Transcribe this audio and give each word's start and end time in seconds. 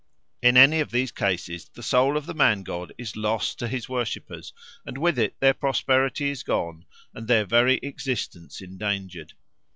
In 0.41 0.57
any 0.57 0.79
of 0.79 0.89
these 0.89 1.11
cases 1.11 1.69
the 1.75 1.83
soul 1.83 2.17
of 2.17 2.25
the 2.25 2.33
man 2.33 2.63
god 2.63 2.91
is 2.97 3.15
lost 3.15 3.59
to 3.59 3.67
his 3.67 3.87
worshippers, 3.87 4.51
and 4.83 4.97
with 4.97 5.19
it 5.19 5.39
their 5.41 5.53
prosperity 5.53 6.31
is 6.31 6.41
gone 6.41 6.85
and 7.13 7.27
their 7.27 7.45
very 7.45 7.75
existence 7.83 8.61
endangered. 8.61 9.33